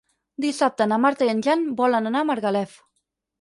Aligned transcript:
Dissabte 0.45 0.87
na 0.91 0.97
Marta 1.03 1.27
i 1.27 1.31
en 1.33 1.43
Jan 1.49 1.67
volen 1.83 2.13
anar 2.13 2.25
a 2.25 2.29
Margalef. 2.31 2.75